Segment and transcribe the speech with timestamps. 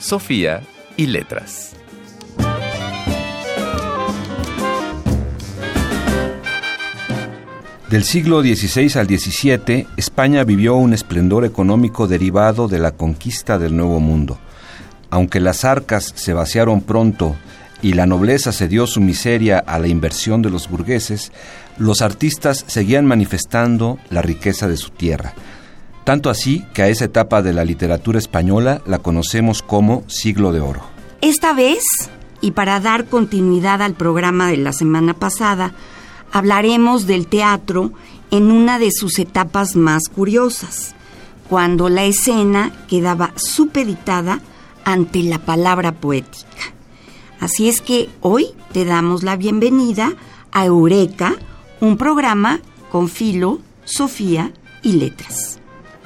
[0.00, 0.62] Sofía
[0.96, 1.74] y letras.
[7.90, 13.76] Del siglo XVI al XVII, España vivió un esplendor económico derivado de la conquista del
[13.76, 14.38] Nuevo Mundo.
[15.10, 17.36] Aunque las arcas se vaciaron pronto
[17.82, 21.30] y la nobleza cedió su miseria a la inversión de los burgueses,
[21.76, 25.34] los artistas seguían manifestando la riqueza de su tierra.
[26.04, 30.60] Tanto así que a esa etapa de la literatura española la conocemos como siglo de
[30.60, 30.82] oro.
[31.20, 31.84] Esta vez,
[32.40, 35.72] y para dar continuidad al programa de la semana pasada,
[36.32, 37.92] hablaremos del teatro
[38.30, 40.94] en una de sus etapas más curiosas,
[41.48, 44.40] cuando la escena quedaba supeditada
[44.84, 46.46] ante la palabra poética.
[47.40, 50.14] Así es que hoy te damos la bienvenida
[50.52, 51.34] a Eureka,
[51.80, 54.52] un programa con filo, Sofía
[54.82, 55.59] y letras.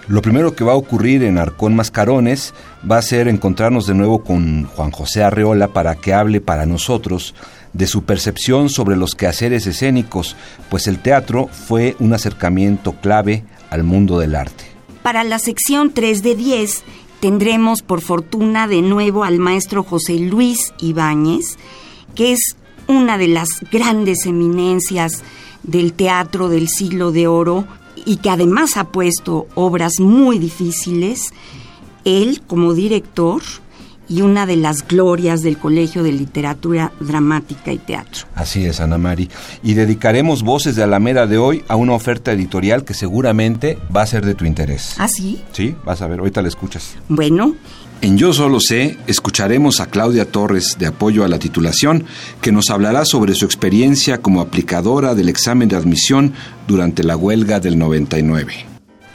[0.06, 2.52] Lo primero que va a ocurrir en Arcón Mascarones
[2.91, 7.34] va a ser encontrarnos de nuevo con Juan José Arreola para que hable para nosotros
[7.72, 10.36] de su percepción sobre los quehaceres escénicos,
[10.69, 14.64] pues el teatro fue un acercamiento clave al mundo del arte.
[15.02, 16.83] Para la sección 3 de 10
[17.20, 21.56] tendremos por fortuna de nuevo al maestro José Luis Ibáñez,
[22.14, 22.56] que es
[22.89, 25.22] una de las grandes eminencias
[25.62, 27.66] del teatro del siglo de oro
[28.05, 31.33] y que además ha puesto obras muy difíciles.
[32.05, 33.42] Él como director
[34.08, 38.27] y una de las glorias del Colegio de Literatura Dramática y Teatro.
[38.34, 39.30] Así es, Ana Mari.
[39.62, 44.07] Y dedicaremos Voces de Alameda de hoy a una oferta editorial que seguramente va a
[44.07, 44.96] ser de tu interés.
[44.98, 45.42] ¿Ah, sí?
[45.52, 46.96] Sí, vas a ver, ahorita la escuchas.
[47.08, 47.55] Bueno.
[48.04, 52.04] En Yo Solo Sé escucharemos a Claudia Torres de apoyo a la titulación,
[52.42, 56.34] que nos hablará sobre su experiencia como aplicadora del examen de admisión
[56.68, 58.66] durante la huelga del 99.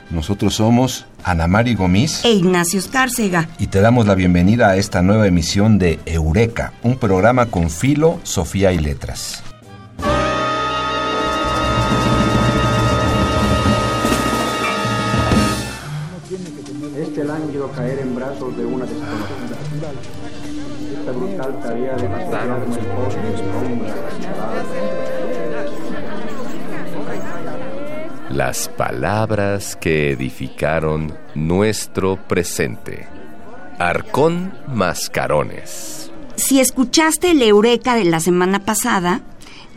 [0.10, 3.48] Nosotros somos Ana Mari Gomis e Ignacio Escárcega.
[3.60, 8.20] Y te damos la bienvenida a esta nueva emisión de Eureka, un programa con filo,
[8.24, 9.44] Sofía y letras.
[17.40, 19.92] Lánguido caer en brazos de una desconocida.
[21.00, 22.76] Esta brutal tarea de matar como
[28.30, 33.08] el Las palabras que edificaron nuestro presente.
[33.80, 36.12] Arcón Mascarones.
[36.36, 39.22] Si escuchaste el Eureka de la semana pasada,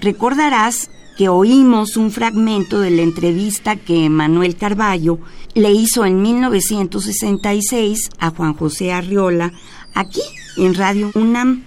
[0.00, 0.90] recordarás
[1.28, 5.19] oímos un fragmento de la entrevista que Manuel Carballo
[5.55, 9.53] le hizo en 1966 a Juan José Arriola
[9.94, 10.22] aquí
[10.56, 11.65] en Radio UNAM.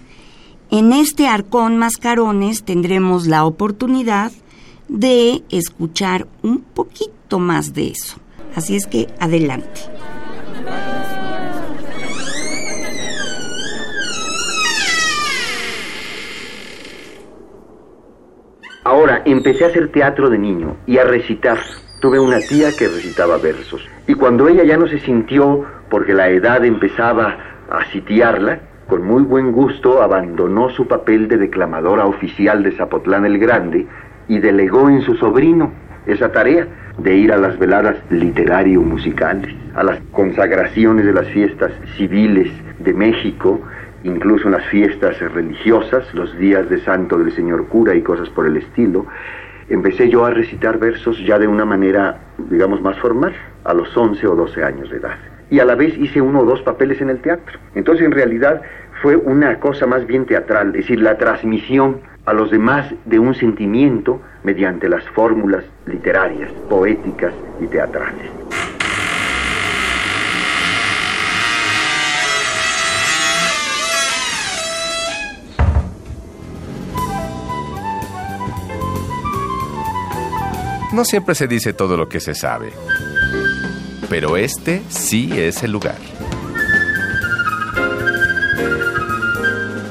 [0.72, 4.32] En este Arcón Mascarones tendremos la oportunidad
[4.88, 8.18] de escuchar un poquito más de eso.
[8.56, 9.95] Así es que adelante.
[19.06, 21.60] Ahora, empecé a hacer teatro de niño y a recitar.
[22.00, 23.88] Tuve una tía que recitaba versos.
[24.08, 27.38] Y cuando ella ya no se sintió, porque la edad empezaba
[27.70, 33.38] a sitiarla, con muy buen gusto abandonó su papel de declamadora oficial de Zapotlán el
[33.38, 33.86] Grande
[34.28, 35.72] y delegó en su sobrino
[36.08, 36.68] esa tarea
[36.98, 43.62] de ir a las veladas literario-musicales, a las consagraciones de las fiestas civiles de México,
[44.06, 48.46] incluso en las fiestas religiosas, los días de santo del señor cura y cosas por
[48.46, 49.06] el estilo,
[49.68, 53.34] empecé yo a recitar versos ya de una manera, digamos, más formal,
[53.64, 55.18] a los 11 o 12 años de edad.
[55.50, 57.60] Y a la vez hice uno o dos papeles en el teatro.
[57.74, 58.62] Entonces, en realidad,
[59.02, 63.34] fue una cosa más bien teatral, es decir, la transmisión a los demás de un
[63.34, 68.45] sentimiento mediante las fórmulas literarias, poéticas y teatrales.
[80.96, 82.72] No siempre se dice todo lo que se sabe,
[84.10, 85.98] pero este sí es el lugar.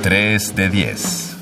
[0.01, 1.37] 3 de 10.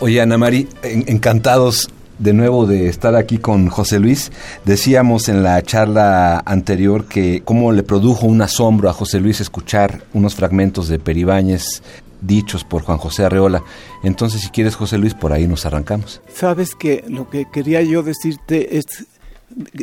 [0.00, 1.88] Oye, Ana Mari, encantados
[2.18, 4.30] de nuevo de estar aquí con José Luis.
[4.64, 10.02] Decíamos en la charla anterior que cómo le produjo un asombro a José Luis escuchar
[10.12, 11.82] unos fragmentos de Peribáñez
[12.26, 13.62] dichos por Juan José Arreola.
[14.02, 16.20] Entonces, si quieres, José Luis, por ahí nos arrancamos.
[16.32, 18.84] Sabes que lo que quería yo decirte es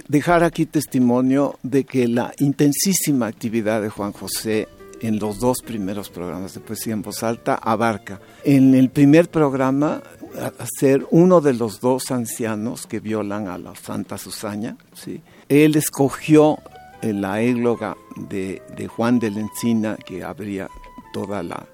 [0.07, 4.67] dejar aquí testimonio de que la intensísima actividad de Juan José
[5.01, 8.19] en los dos primeros programas de poesía en voz alta abarca.
[8.43, 10.01] En el primer programa,
[10.39, 15.21] a ser uno de los dos ancianos que violan a la Santa Susaña, ¿sí?
[15.49, 16.59] él escogió
[17.01, 20.67] la égloga de, Juan de la que abría
[21.13, 21.65] toda la,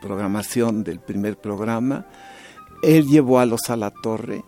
[0.00, 2.06] programación del primer programa.
[2.82, 4.44] Él llevó a los a la torre,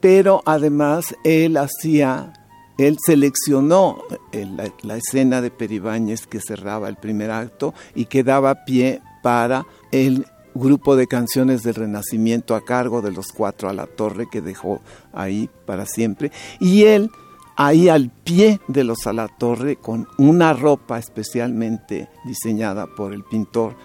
[0.00, 2.32] pero además él hacía
[2.78, 4.46] él seleccionó eh,
[4.82, 10.26] la, escena de Peribáñez que cerraba el primer acto y que daba pie para el
[10.54, 14.80] grupo de canciones del Renacimiento a cargo de los cuatro a la torre que dejó
[15.12, 16.32] ahí para siempre.
[16.60, 17.10] Y él,
[17.56, 23.22] ahí al pie de los a la torre, con una ropa especialmente diseñada por el
[23.24, 23.76] pintor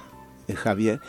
[0.55, 1.01] Javier,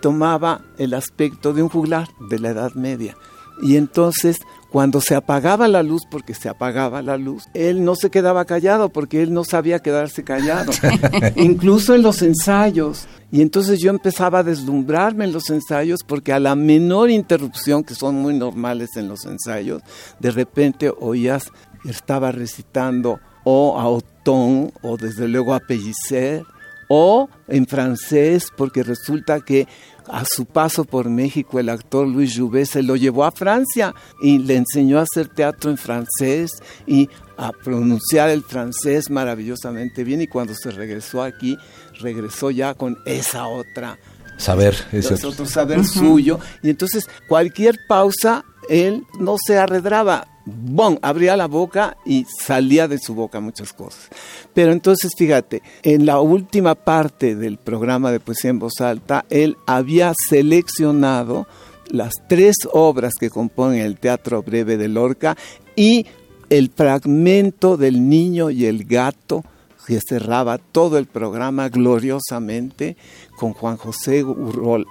[0.00, 3.16] tomaba el aspecto de un juglar de la Edad Media.
[3.60, 4.38] Y entonces
[4.70, 8.90] cuando se apagaba la luz, porque se apagaba la luz, él no se quedaba callado
[8.90, 10.72] porque él no sabía quedarse callado,
[11.36, 13.06] incluso en los ensayos.
[13.32, 17.94] Y entonces yo empezaba a deslumbrarme en los ensayos porque a la menor interrupción, que
[17.94, 19.82] son muy normales en los ensayos,
[20.18, 21.50] de repente oías
[21.84, 26.42] estaba recitando o a Otón o desde luego a Pellicer
[26.88, 29.68] o en francés porque resulta que
[30.08, 34.38] a su paso por México, el actor Luis Jouvet se lo llevó a Francia y
[34.38, 36.50] le enseñó a hacer teatro en francés
[36.86, 40.22] y a pronunciar el francés maravillosamente bien.
[40.22, 41.58] Y cuando se regresó aquí,
[42.00, 43.98] regresó ya con esa otra
[44.38, 46.40] saber, ese otro saber suyo.
[46.62, 50.98] Y entonces cualquier pausa, él no se arredraba ¡bom!
[51.02, 54.08] abría la boca y salía de su boca muchas cosas.
[54.54, 59.56] Pero entonces, fíjate, en la última parte del programa de Poesía en Voz Alta, él
[59.66, 61.46] había seleccionado
[61.90, 65.36] las tres obras que componen el Teatro Breve de Lorca
[65.76, 66.06] y
[66.50, 69.44] el fragmento del niño y el gato
[69.86, 72.96] que cerraba todo el programa gloriosamente
[73.38, 74.86] con Juan José Urrol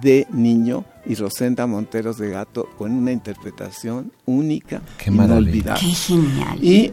[0.00, 5.80] de niño y Rosenda Monteros de Gato con una interpretación única, Qué inolvidable.
[5.80, 6.64] Qué genial.
[6.64, 6.92] Y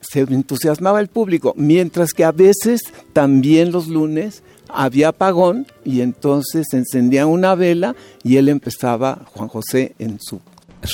[0.00, 2.82] se entusiasmaba el público, mientras que a veces
[3.12, 9.94] también los lunes había apagón y entonces encendían una vela y él empezaba, Juan José,
[9.98, 10.40] en su,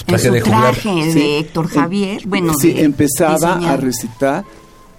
[0.07, 2.23] traje, de, Héctor Javier.
[2.27, 4.45] Bueno, sí, empezaba a recitar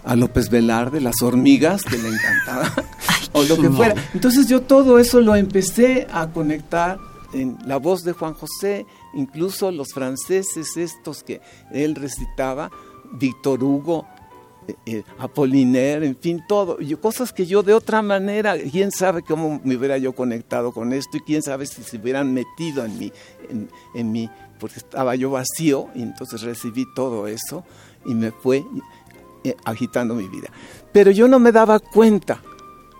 [0.08, 2.72] a López Velarde, las hormigas, que le encantaba,
[3.34, 3.96] o lo que fuera.
[4.14, 6.98] Entonces yo todo eso lo empecé a conectar
[7.34, 12.72] en la voz de Juan José, incluso los franceses estos que él recitaba,
[13.12, 14.08] Víctor Hugo,
[14.70, 19.60] eh, eh, Apollinaire, en fin, todo, cosas que yo de otra manera, quién sabe cómo
[19.66, 23.12] me hubiera yo conectado con esto y quién sabe si se hubieran metido en mí,
[23.50, 27.66] en, en mí, porque estaba yo vacío y entonces recibí todo eso
[28.06, 28.64] y me fue
[29.66, 30.50] agitando mi vida.
[30.92, 32.42] Pero yo no me daba cuenta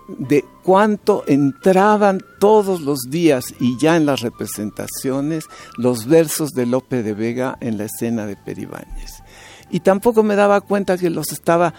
[0.08, 5.44] de cuánto entraban todos los días y ya en las representaciones
[5.76, 9.22] los versos de Lope de Vega en la escena de Peribáñez.
[9.70, 11.74] Y tampoco me daba cuenta que los estaba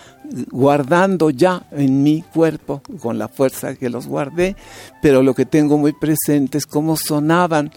[0.52, 4.56] guardando ya en mi cuerpo con la fuerza que los guardé,
[5.02, 7.72] pero lo que tengo muy presente es cómo sonaban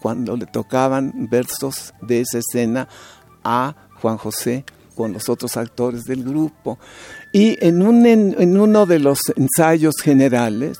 [0.00, 2.86] cuando le tocaban versos de esa escena
[3.42, 4.64] a Juan José
[4.96, 6.78] con los otros actores del grupo.
[7.30, 10.78] Y en, un, en, uno de los ensayos generales,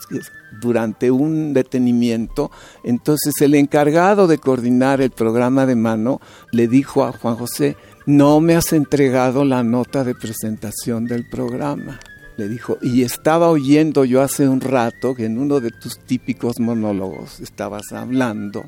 [0.60, 2.50] durante un detenimiento,
[2.82, 6.20] entonces el encargado de coordinar el programa de mano
[6.50, 12.00] le dijo a Juan José, no me has entregado la nota de presentación del programa.
[12.38, 16.58] Le dijo, y estaba oyendo yo hace un rato que en uno de tus típicos
[16.58, 18.66] monólogos estabas hablando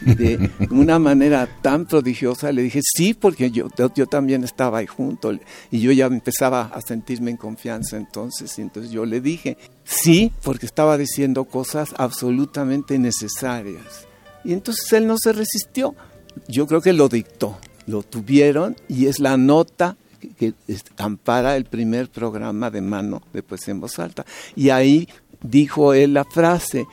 [0.00, 5.32] de una manera tan prodigiosa, le dije, sí, porque yo, yo también estaba ahí junto
[5.70, 10.32] y yo ya empezaba a sentirme en confianza entonces, y entonces yo le dije, sí,
[10.42, 14.06] porque estaba diciendo cosas absolutamente necesarias.
[14.44, 15.94] Y entonces él no se resistió,
[16.48, 19.96] yo creo que lo dictó, lo tuvieron y es la nota
[20.38, 20.54] que
[20.96, 24.24] ampara el primer programa de mano de Poesía en Voz Alta.
[24.56, 25.08] Y ahí
[25.42, 26.86] dijo él la frase,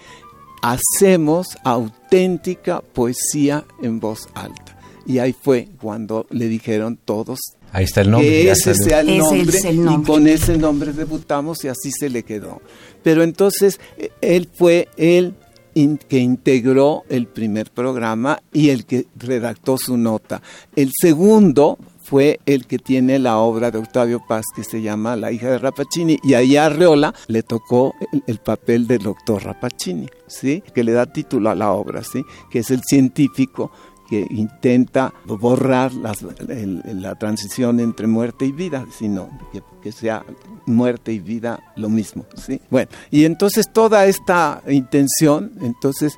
[0.61, 4.77] hacemos auténtica poesía en voz alta.
[5.05, 7.39] Y ahí fue cuando le dijeron todos
[7.73, 8.29] Ahí está el nombre.
[8.29, 12.61] Que ese sea el nombre, Y con ese nombre debutamos y así se le quedó.
[13.01, 13.79] Pero entonces
[14.19, 15.35] él fue, él
[16.07, 20.41] que integró el primer programa y el que redactó su nota.
[20.75, 21.77] El segundo
[22.11, 25.57] fue el que tiene la obra de Octavio Paz que se llama La hija de
[25.57, 27.95] Rapacini y ahí a Arreola le tocó
[28.27, 30.61] el, papel del doctor Rapacini, ¿sí?
[30.75, 32.21] que le da título a la obra, ¿sí?
[32.49, 33.71] que es el científico
[34.09, 39.29] que intenta borrar la transición entre muerte y vida, sino
[39.81, 40.25] que, sea
[40.65, 42.25] muerte y vida lo mismo.
[42.35, 42.59] ¿sí?
[42.69, 46.17] Bueno, y entonces toda esta intención, entonces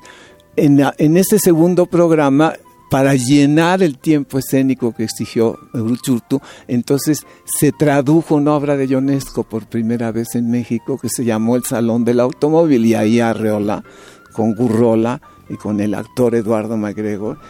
[0.56, 2.54] en, en ese segundo programa
[2.94, 9.42] para llenar el tiempo escénico que exigió Uruchurtu, entonces se tradujo una obra de Ionesco
[9.42, 13.82] por primera vez en México que se llamó El Salón del Automóvil y ahí Arreola
[14.32, 17.40] con Gurrola y con el actor Eduardo MacGregor.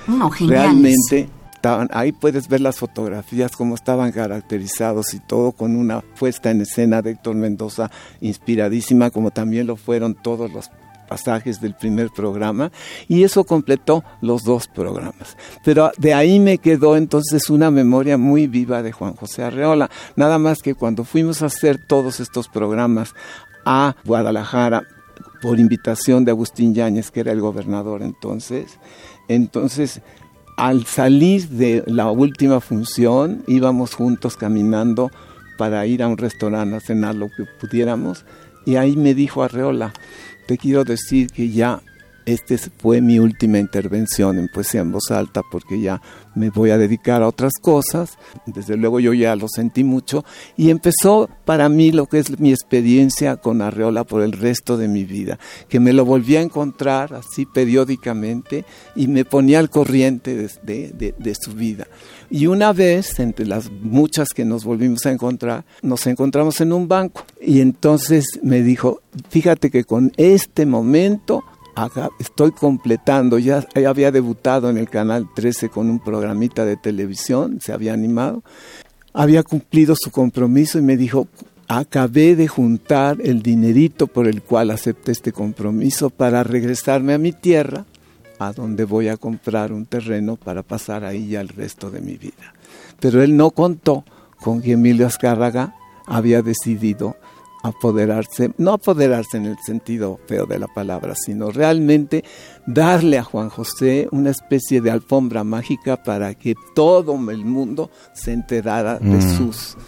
[0.41, 6.53] realmente estaban, ahí puedes ver las fotografías, cómo estaban caracterizados y todo con una puesta
[6.53, 7.91] en escena de Héctor Mendoza
[8.23, 10.71] inspiradísima, como también lo fueron todos los
[11.06, 12.70] pasajes del primer programa
[13.08, 15.37] y eso completó los dos programas.
[15.64, 19.90] Pero de ahí me quedó entonces una memoria muy viva de Juan José Arreola.
[20.16, 23.14] Nada más que cuando fuimos a hacer todos estos programas
[23.64, 24.82] a Guadalajara
[25.42, 28.78] por invitación de Agustín Yáñez, que era el gobernador entonces,
[29.28, 30.00] entonces
[30.56, 35.11] al salir de la última función íbamos juntos caminando
[35.58, 38.25] para ir a un restaurante a cenar lo que pudiéramos
[38.64, 39.92] y ahí me dijo Arreola,
[40.47, 41.83] te quiero decir que ya
[42.26, 46.00] esta fue mi última intervención en poesía en voz alta porque ya
[46.35, 48.19] me voy a dedicar a otras cosas.
[48.47, 50.25] Desde luego yo ya lo sentí mucho
[50.57, 54.88] y empezó para mí lo que es mi experiencia con Arreola por el resto de
[54.88, 55.38] mi vida,
[55.69, 58.64] que me lo volví a encontrar así periódicamente
[58.97, 61.87] y me ponía al corriente de, de su vida.
[62.31, 66.88] Y una vez, entre las muchas que nos volvimos a encontrar, nos encontramos en un
[66.88, 71.45] banco y entonces me dijo, fíjate que con este momento
[72.19, 77.73] estoy completando, ya, había debutado en el Canal 13 con un programita de televisión, se
[77.73, 78.43] había animado,
[79.12, 81.28] había cumplido su compromiso y me dijo,
[81.69, 87.33] acabé de juntar el dinerito por el cual acepté este compromiso para regresarme a mi
[87.33, 87.85] tierra,
[88.38, 92.16] a donde voy a comprar un terreno para pasar ahí ya el resto de mi
[92.16, 92.54] vida.
[93.00, 94.04] Pero él no contó
[94.40, 95.75] con que Emilio Azcárraga
[96.07, 97.16] había decidido
[97.64, 102.23] apoderarse, no apoderarse en el sentido feo de la palabra, sino realmente
[102.66, 108.33] darle a Juan José una especie de alfombra mágica para que todo el mundo se
[108.33, 109.37] enterara de mm.
[109.38, 109.78] sus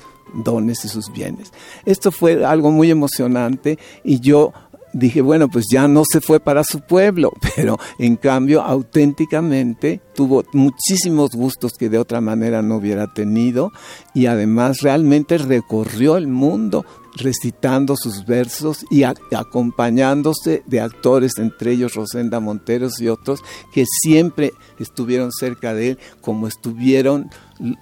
[0.43, 1.53] dones y sus bienes.
[1.85, 4.55] Esto fue algo muy emocionante y yo
[4.95, 10.45] dije, bueno, pues ya no se fue para su pueblo, pero en cambio auténticamente tuvo
[10.55, 13.71] muchísimos gustos que de otra manera no hubiera tenido
[14.15, 21.95] y además realmente recorrió el mundo recitando sus versos y acompañándose de actores, entre ellos
[21.95, 23.41] Rosenda Monteros y otros,
[23.73, 27.31] que siempre estuvieron cerca de él, como estuvieron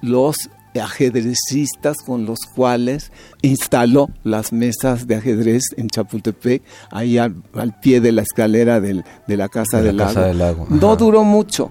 [0.02, 0.36] los
[0.80, 3.12] ajedrecistas con los cuales
[3.42, 7.34] instaló las mesas de ajedrez en Chapultepec, ahí al,
[7.80, 10.66] pie de la escalera de la Casa, del, lago.
[10.70, 11.70] No duró mucho,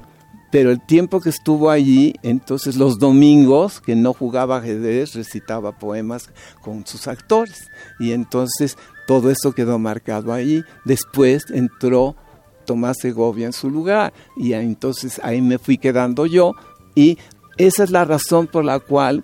[0.53, 6.29] pero el tiempo que estuvo allí, entonces los domingos que no jugaba ajedrez, recitaba poemas
[6.61, 7.65] con sus actores.
[7.99, 10.61] Y entonces todo eso quedó marcado allí.
[10.85, 12.15] Después entró
[12.67, 16.53] Tomás Segovia en su lugar y entonces ahí me fui quedando yo
[16.93, 17.17] y
[17.57, 19.23] esa es la razón por la cual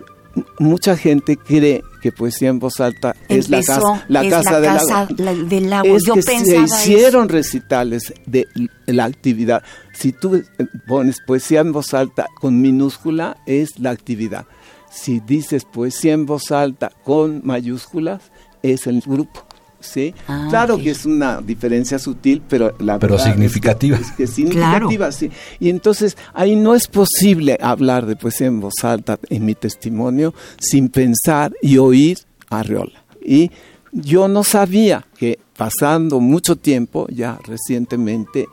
[0.57, 5.95] mucha gente cree que poesía en voz alta es la casa, la casa, del, agua.
[5.95, 8.47] Es que se hicieron recitales de
[8.87, 9.63] la actividad.
[9.99, 10.41] Si tú
[10.87, 14.45] pones poesía en voz alta con minúscula, es la actividad.
[14.89, 18.21] Si dices poesía en voz alta con mayúsculas,
[18.63, 19.43] es el grupo.
[19.81, 20.15] ¿sí?
[20.29, 23.97] Ah, claro que es una diferencia sutil, pero la pero significativa.
[23.97, 25.31] Es que, significativa, sí.
[25.59, 30.33] Y entonces ahí no es posible hablar de poesía en voz alta en mi testimonio
[30.61, 33.03] sin pensar y oír a Riola.
[33.21, 33.51] Y
[33.91, 38.47] yo no sabía que pasando mucho tiempo, ya recientemente,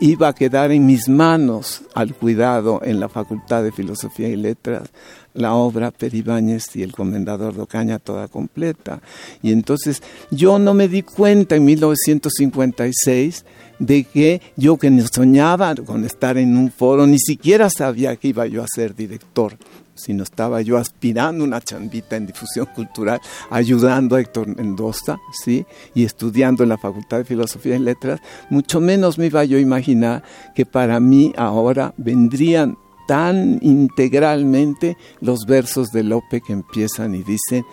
[0.00, 4.90] iba a quedar en mis manos al cuidado en la Facultad de Filosofía y Letras
[5.34, 9.00] la obra Peribáñez y el Comendador de Ocaña toda completa.
[9.42, 13.44] Y entonces yo no me di cuenta en 1956
[13.78, 18.46] de que yo que soñaba con estar en un foro, ni siquiera sabía que iba
[18.46, 19.56] yo a ser director,
[19.94, 23.20] sino estaba yo aspirando una chambita en difusión cultural,
[23.50, 25.66] ayudando a Héctor Mendoza, ¿sí?
[25.94, 28.20] Y estudiando en la Facultad de Filosofía y Letras,
[28.50, 30.22] mucho menos me iba yo a imaginar
[30.54, 37.64] que para mí ahora vendrían tan integralmente los versos de Lope que empiezan y dicen,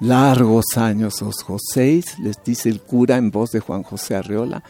[0.00, 4.62] largos años os Joséis, les dice el cura en voz de Juan José Arreola,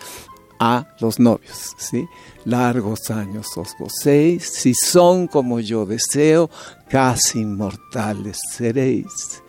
[0.59, 2.07] a los novios, ¿sí?
[2.45, 6.51] Largos años os gocéis, si son como yo deseo,
[6.89, 9.43] casi inmortales seréis.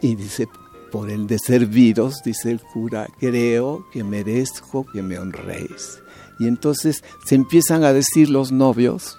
[0.00, 0.48] Y dice,
[0.90, 6.00] por el de serviros, dice el cura, creo que merezco que me honréis.
[6.38, 9.18] Y entonces se empiezan a decir los novios,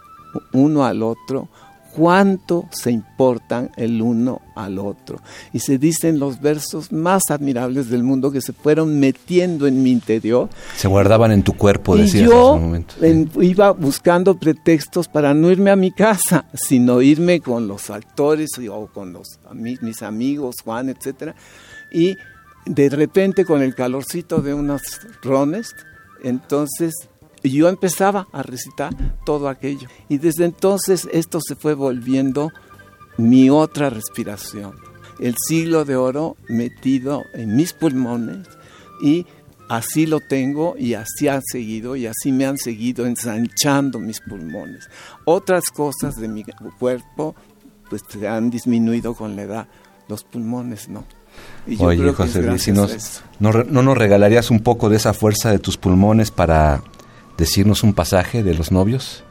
[0.54, 1.50] uno al otro,
[1.96, 5.20] cuánto se importan el uno al otro.
[5.54, 9.92] Y se dicen los versos más admirables del mundo que se fueron metiendo en mi
[9.92, 10.50] interior.
[10.76, 12.60] Se guardaban en tu cuerpo, decías y yo
[13.42, 18.88] iba buscando pretextos para no irme a mi casa, sino irme con los actores o
[18.88, 21.36] con los, mis amigos, Juan, etcétera.
[21.92, 22.18] Y
[22.66, 24.82] de repente con el calorcito de unos
[25.22, 25.74] rones,
[26.24, 26.94] entonces
[27.46, 29.88] y yo empezaba a recitar todo aquello.
[30.10, 32.52] Y desde entonces esto se fue volviendo
[33.18, 34.74] mi otra respiración.
[35.20, 38.48] El siglo de oro metido en mis pulmones
[39.00, 39.28] y
[39.70, 44.90] así lo tengo y así han seguido y así me han seguido ensanchando mis pulmones.
[45.26, 46.44] Otras cosas de mi
[46.80, 47.36] cuerpo
[47.92, 49.68] pues se han disminuido con la edad,
[50.10, 51.06] los pulmones no.
[51.80, 52.68] Oye, José Luis,
[53.40, 56.82] no, ¿no nos regalarías un poco de esa fuerza de tus pulmones para
[57.38, 59.24] decirnos un pasaje de los novios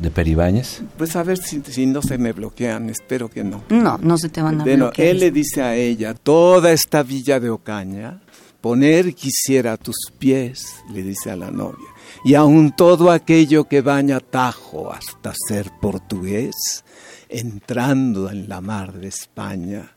[0.00, 0.82] de Peribáñez?
[0.96, 3.62] Pues a ver si, no se me bloquean, espero que no.
[3.68, 7.38] No, no se te van a bueno, Él le dice a ella, toda esta villa
[7.38, 8.20] de Ocaña,
[8.60, 11.88] poner quisiera tus pies, le dice a la novia,
[12.24, 16.84] y aun todo aquello que baña Tajo hasta ser portugués,
[17.28, 19.92] entrando en la mar de España,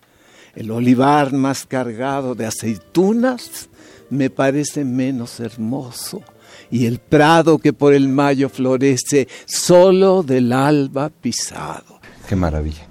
[0.55, 3.69] el olivar más cargado de aceitunas
[4.09, 6.21] me parece menos hermoso
[6.69, 11.99] y el prado que por el mayo florece, solo del alba pisado.
[12.27, 12.87] Qué maravilla.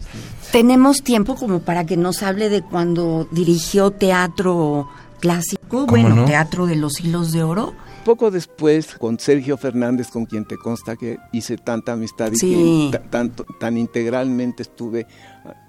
[0.53, 4.89] Tenemos tiempo como para que nos hable de cuando dirigió teatro
[5.19, 7.73] clásico, bueno, teatro de los hilos de oro.
[8.05, 12.99] Poco después, con Sergio Fernández, con quien te consta que hice tanta amistad y que
[12.99, 15.07] tanto, tan integralmente estuve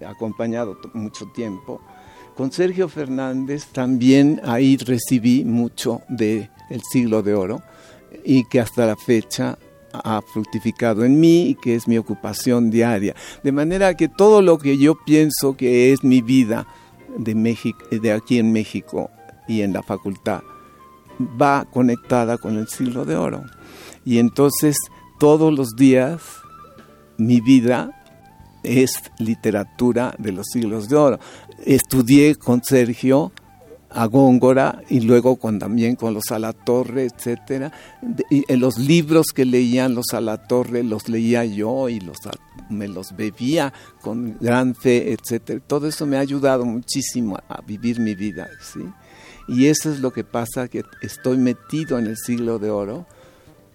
[0.05, 1.79] acompañado mucho tiempo,
[2.35, 7.61] con Sergio Fernández también ahí recibí mucho de el siglo de oro
[8.23, 9.57] y que hasta la fecha
[9.93, 13.15] ha fructificado en mí y que es mi ocupación diaria.
[13.43, 16.67] De manera que todo lo que yo pienso que es mi vida
[17.17, 19.11] de, México, de aquí en México
[19.47, 20.41] y en la facultad
[21.39, 23.43] va conectada con el siglo de oro.
[24.03, 24.75] Y entonces
[25.19, 26.21] todos los días
[27.17, 27.91] mi vida
[28.63, 31.19] es literatura de los siglos de oro.
[31.65, 33.31] Estudié con Sergio
[33.93, 37.71] a Góngora y luego con, también con los Alatorre, etcétera.
[38.29, 42.17] Y en los libros que leían los Alatorre los leía yo y los
[42.69, 45.61] me los bebía con gran fe, etcétera.
[45.65, 48.81] Todo eso me ha ayudado muchísimo a vivir mi vida, ¿sí?
[49.47, 53.05] Y eso es lo que pasa que estoy metido en el siglo de oro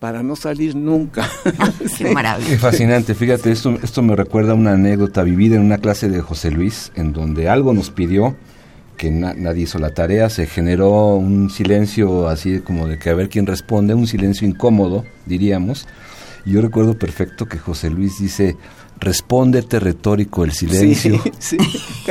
[0.01, 1.29] para no salir nunca.
[1.99, 2.49] Qué maravilla.
[2.49, 3.15] Qué fascinante.
[3.15, 6.93] Fíjate, esto, esto me recuerda a una anécdota vivida en una clase de José Luis,
[6.95, 8.37] en donde algo nos pidió
[8.99, 13.31] que nadie hizo la tarea, se generó un silencio así como de que a ver
[13.31, 15.87] quién responde, un silencio incómodo, diríamos.
[16.45, 18.57] Y yo recuerdo perfecto que José Luis dice,
[19.01, 21.21] respóndete retórico el silencio.
[21.23, 21.57] Sí, sí,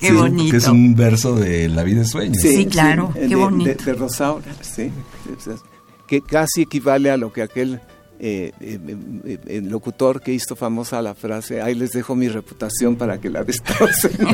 [0.00, 0.50] qué bonito.
[0.50, 2.38] Que es un verso de La vida de sueños.
[2.40, 3.84] Sí, claro, qué bonito.
[3.84, 4.92] De, de Rosaura, sí.
[6.06, 7.80] Que casi equivale a lo que aquel
[8.20, 8.78] eh, eh,
[9.24, 13.28] eh, el locutor que hizo famosa la frase, ahí les dejo mi reputación para que
[13.28, 14.12] la destrocen.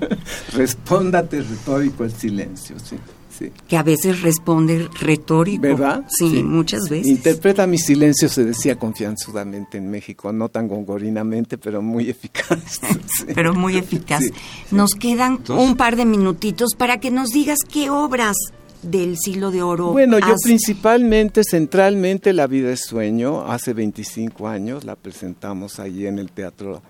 [0.54, 2.96] Respóndate retórico el silencio, sí,
[3.38, 3.52] sí.
[3.68, 5.62] Que a veces responde retórico.
[5.62, 6.04] ¿Verdad?
[6.08, 7.08] Sí, muchas veces.
[7.08, 12.80] Interpreta mi silencio, se decía confianzudamente en México, no tan gongorinamente, pero muy eficaz.
[13.34, 14.22] Pero muy eficaz.
[14.70, 18.34] Nos quedan un par de minutitos para que nos digas qué obras
[18.82, 19.92] del siglo de oro?
[19.92, 26.18] Bueno, yo principalmente, centralmente, La vida es sueño, hace 25 años la presentamos allí en
[26.18, 26.82] el teatro.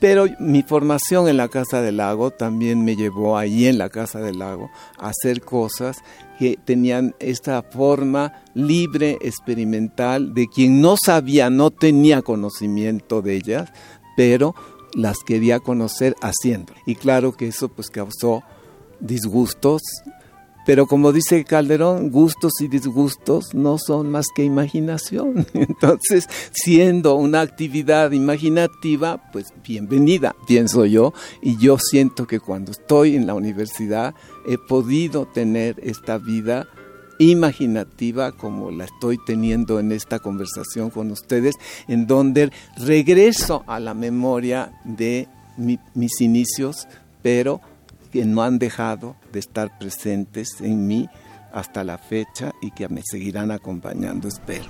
[0.00, 4.20] Pero mi formación en la Casa del Lago también me llevó allí en la Casa
[4.20, 5.96] del Lago a hacer cosas
[6.38, 13.72] que tenían esta forma libre, experimental, de quien no sabía, no tenía conocimiento de ellas,
[14.16, 14.54] pero
[14.94, 16.72] las quería conocer haciendo.
[16.86, 18.42] Y claro que eso pues causó
[19.00, 19.82] disgustos,
[20.64, 25.46] pero como dice Calderón, gustos y disgustos no son más que imaginación.
[25.54, 31.12] Entonces, siendo una actividad imaginativa, pues bienvenida, pienso yo.
[31.40, 34.14] Y yo siento que cuando estoy en la universidad
[34.46, 36.68] he podido tener esta vida
[37.18, 41.56] imaginativa como la estoy teniendo en esta conversación con ustedes,
[41.88, 46.88] en donde regreso a la memoria de mis inicios,
[47.22, 47.60] pero
[48.12, 51.08] que no han dejado de estar presentes en mí
[51.52, 54.66] hasta la fecha y que me seguirán acompañando, espero.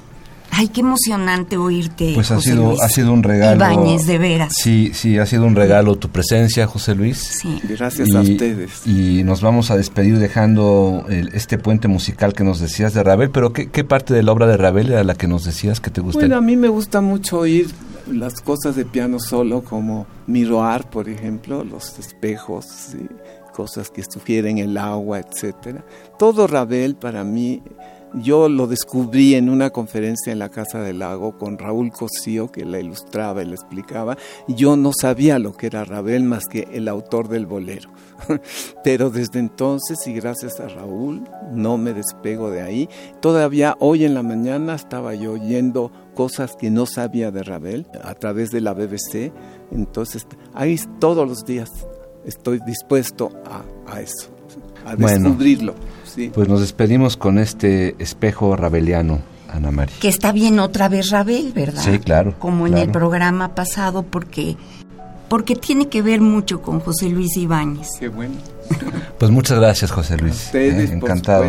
[0.55, 2.13] Ay, qué emocionante oírte.
[2.15, 3.57] Pues ha sido, ha sido un regalo.
[3.57, 4.53] Ibáñez, de veras.
[4.55, 7.17] Sí, sí, ha sido un regalo tu presencia, José Luis.
[7.17, 7.59] Sí.
[7.65, 8.87] Gracias a ustedes.
[8.87, 13.55] Y nos vamos a despedir dejando este puente musical que nos decías de Ravel, pero
[13.55, 16.03] ¿qué, ¿qué, parte de la obra de Ravel era la que nos decías que te
[16.03, 16.21] gustaba?
[16.21, 17.69] Bueno, a mí me gusta mucho oír
[18.07, 22.97] las cosas de piano solo, como miroar, por ejemplo, los espejos,
[23.53, 25.85] cosas que sugieren el agua, etcétera.
[26.19, 27.63] Todo Ravel para mí
[28.15, 32.65] yo lo descubrí en una conferencia en la Casa del Lago con Raúl Cosío, que
[32.65, 34.17] la ilustraba y la explicaba.
[34.49, 37.91] Yo no sabía lo que era Ravel más que el autor del bolero.
[38.85, 41.23] Pero desde entonces, y gracias a Raúl,
[41.53, 42.89] no me despego de ahí.
[43.21, 48.15] Todavía hoy en la mañana estaba yo oyendo cosas que no sabía de Ravel a
[48.15, 49.33] través de la BBC.
[49.71, 51.71] Entonces, ahí todos los días
[52.25, 53.31] estoy dispuesto
[53.87, 54.29] a, eso,
[54.85, 55.75] a descubrirlo.
[56.35, 59.21] Pues nos despedimos con este espejo rabeliano,
[59.53, 59.95] Ana María.
[60.01, 61.83] Que está bien otra vez Rabel, ¿verdad?
[61.83, 62.35] Sí, claro.
[62.39, 64.57] Como en el programa pasado, porque,
[65.29, 67.89] porque tiene que ver mucho con José Luis Ibáñez.
[67.99, 68.35] Qué bueno.
[69.19, 70.35] Pues muchas gracias, José Luis.
[70.35, 71.45] ustedes, eh, encantado.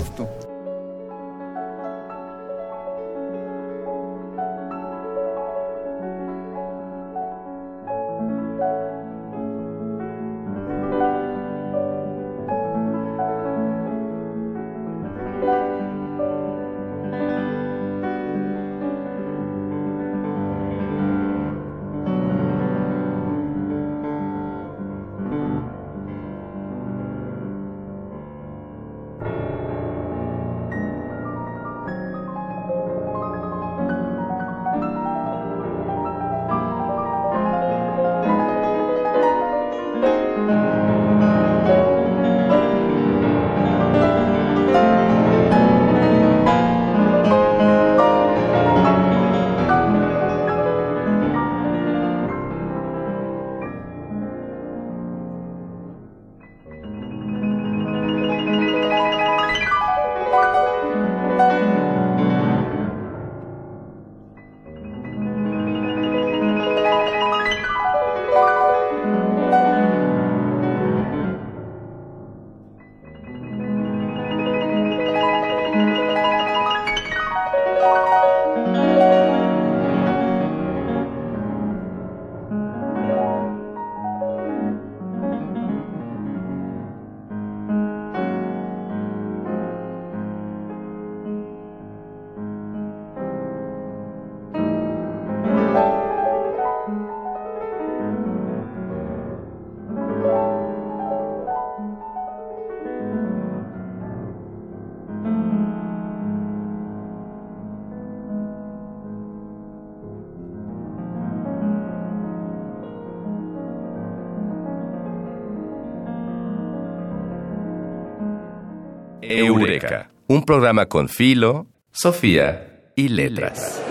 [119.39, 123.81] Eureka, un programa con Filo, Sofía y Letras.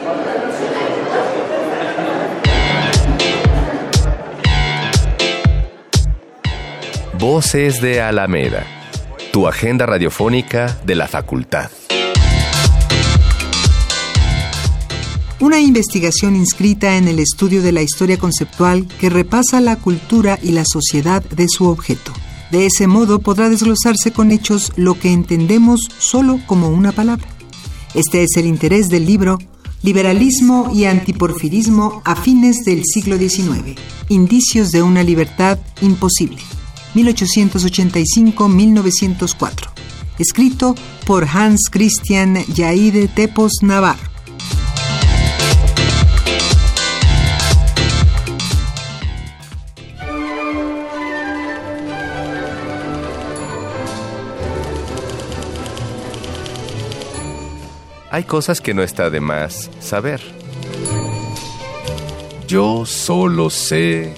[7.18, 8.64] Voces de Alameda,
[9.33, 11.70] tu agenda radiofónica de la facultad.
[15.40, 20.52] Una investigación inscrita en el estudio de la historia conceptual que repasa la cultura y
[20.52, 22.12] la sociedad de su objeto.
[22.53, 27.27] De ese modo podrá desglosarse con hechos lo que entendemos solo como una palabra.
[27.95, 29.38] Este es el interés del libro
[29.83, 33.81] Liberalismo y antiporfirismo a fines del siglo XIX.
[34.11, 36.43] Indicios de una libertad imposible.
[36.95, 39.71] 1885-1904.
[40.19, 40.75] Escrito
[41.07, 44.12] por Hans Christian Jaide Tepos Navarro.
[58.12, 60.20] Hay cosas que no está de más saber.
[62.46, 64.12] Yo solo sé.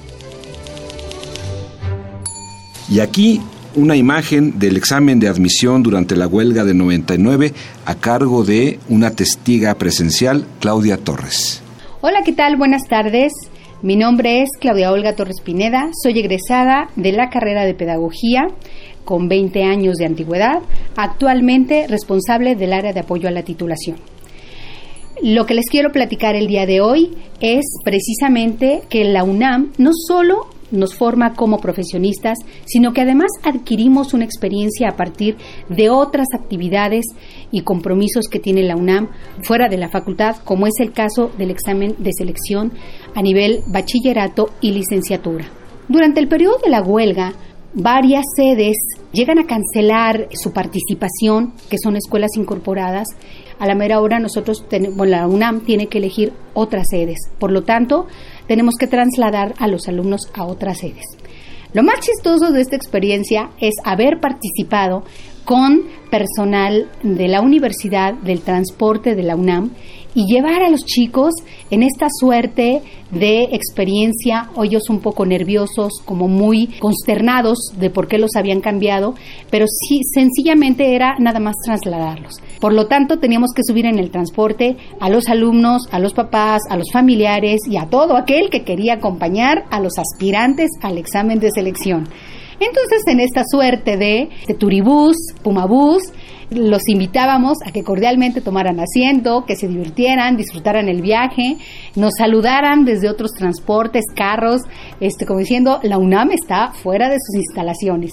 [2.90, 3.40] Y aquí
[3.76, 7.54] una imagen del examen de admisión durante la huelga de 99
[7.86, 11.62] a cargo de una testiga presencial, Claudia Torres.
[12.00, 12.56] Hola, ¿qué tal?
[12.56, 13.32] Buenas tardes.
[13.80, 18.48] Mi nombre es Claudia Olga Torres Pineda, soy egresada de la carrera de Pedagogía
[19.04, 20.60] con 20 años de antigüedad,
[20.96, 23.96] actualmente responsable del área de apoyo a la titulación.
[25.22, 29.92] Lo que les quiero platicar el día de hoy es precisamente que la UNAM no
[29.94, 35.36] solo nos forma como profesionistas, sino que además adquirimos una experiencia a partir
[35.68, 37.06] de otras actividades
[37.50, 39.08] y compromisos que tiene la UNAM
[39.42, 42.72] fuera de la facultad, como es el caso del examen de selección
[43.14, 45.46] a nivel bachillerato y licenciatura.
[45.88, 47.34] Durante el periodo de la huelga,
[47.74, 48.76] varias sedes
[49.12, 53.08] llegan a cancelar su participación, que son escuelas incorporadas.
[53.58, 57.18] A la mera hora nosotros, tenemos, la UNAM tiene que elegir otras sedes.
[57.38, 58.06] Por lo tanto,
[58.46, 61.04] tenemos que trasladar a los alumnos a otras sedes.
[61.72, 65.02] Lo más chistoso de esta experiencia es haber participado
[65.44, 69.72] con personal de la Universidad del Transporte de la UNAM
[70.14, 71.34] y llevar a los chicos
[71.70, 78.18] en esta suerte de experiencia, ellos un poco nerviosos, como muy consternados de por qué
[78.18, 79.14] los habían cambiado,
[79.50, 82.40] pero sí, sencillamente era nada más trasladarlos.
[82.60, 86.62] Por lo tanto, teníamos que subir en el transporte a los alumnos, a los papás,
[86.68, 91.38] a los familiares y a todo aquel que quería acompañar a los aspirantes al examen
[91.38, 92.08] de selección.
[92.60, 96.02] Entonces, en esta suerte de, de turibús, pumabús,
[96.54, 101.56] los invitábamos a que cordialmente tomaran asiento, que se divirtieran, disfrutaran el viaje,
[101.96, 104.62] nos saludaran desde otros transportes, carros,
[105.00, 108.12] este, como diciendo, la UNAM está fuera de sus instalaciones.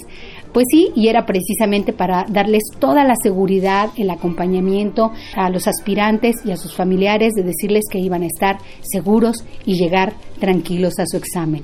[0.54, 6.38] Pues sí, y era precisamente para darles toda la seguridad, el acompañamiento a los aspirantes
[6.46, 11.06] y a sus familiares de decirles que iban a estar seguros y llegar tranquilos a
[11.06, 11.64] su examen.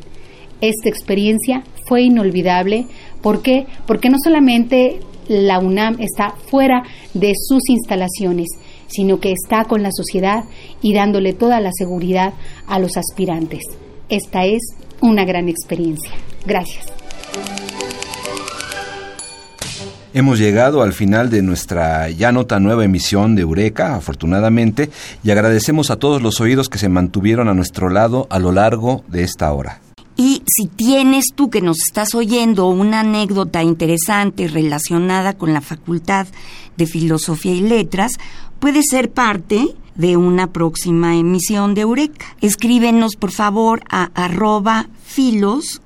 [0.61, 2.87] Esta experiencia fue inolvidable.
[3.21, 3.67] ¿Por qué?
[3.85, 8.47] Porque no solamente la UNAM está fuera de sus instalaciones,
[8.87, 10.45] sino que está con la sociedad
[10.81, 12.33] y dándole toda la seguridad
[12.67, 13.63] a los aspirantes.
[14.09, 14.61] Esta es
[15.01, 16.11] una gran experiencia.
[16.45, 16.85] Gracias.
[20.13, 24.89] Hemos llegado al final de nuestra ya nota nueva emisión de Eureka, afortunadamente,
[25.23, 29.03] y agradecemos a todos los oídos que se mantuvieron a nuestro lado a lo largo
[29.09, 29.81] de esta hora.
[30.17, 36.25] Y si tienes tú que nos estás oyendo una anécdota interesante relacionada con la Facultad
[36.75, 38.13] de Filosofía y Letras,
[38.59, 42.25] puede ser parte de una próxima emisión de Eureka.
[42.41, 45.79] Escríbenos por favor a arroba filos-unam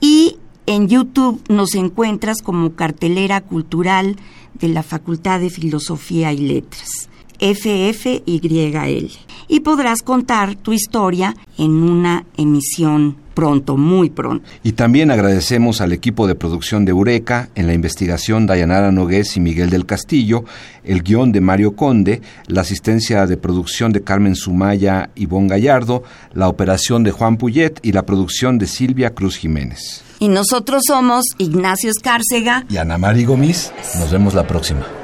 [0.00, 4.16] y en YouTube nos encuentras como cartelera cultural
[4.54, 7.10] de la Facultad de Filosofía y Letras.
[7.38, 9.10] FFYL.
[9.48, 14.48] Y podrás contar tu historia en una emisión pronto, muy pronto.
[14.62, 19.40] Y también agradecemos al equipo de producción de Eureka, en la investigación Dayanara Nogués y
[19.40, 20.44] Miguel del Castillo,
[20.84, 26.04] el guion de Mario Conde, la asistencia de producción de Carmen Sumaya y Bon Gallardo,
[26.32, 30.02] la operación de Juan Puyet y la producción de Silvia Cruz Jiménez.
[30.20, 33.72] Y nosotros somos Ignacio Escárcega y Ana Mari Gomis.
[33.98, 35.03] Nos vemos la próxima.